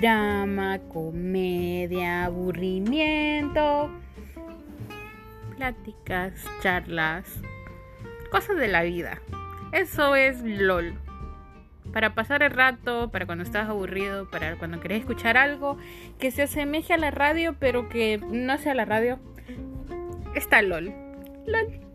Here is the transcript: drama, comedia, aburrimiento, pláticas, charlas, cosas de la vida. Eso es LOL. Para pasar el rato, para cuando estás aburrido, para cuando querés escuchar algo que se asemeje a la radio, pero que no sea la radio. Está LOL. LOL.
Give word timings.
drama, 0.00 0.78
comedia, 0.92 2.24
aburrimiento, 2.24 3.90
pláticas, 5.56 6.32
charlas, 6.62 7.26
cosas 8.30 8.56
de 8.56 8.68
la 8.68 8.82
vida. 8.82 9.20
Eso 9.72 10.14
es 10.16 10.42
LOL. 10.42 10.94
Para 11.92 12.14
pasar 12.14 12.42
el 12.42 12.50
rato, 12.50 13.10
para 13.10 13.26
cuando 13.26 13.44
estás 13.44 13.68
aburrido, 13.68 14.30
para 14.30 14.56
cuando 14.56 14.80
querés 14.80 15.00
escuchar 15.00 15.36
algo 15.36 15.76
que 16.18 16.30
se 16.30 16.42
asemeje 16.42 16.94
a 16.94 16.98
la 16.98 17.10
radio, 17.10 17.56
pero 17.58 17.90
que 17.90 18.18
no 18.18 18.56
sea 18.56 18.74
la 18.74 18.86
radio. 18.86 19.18
Está 20.34 20.62
LOL. 20.62 20.94
LOL. 21.46 21.89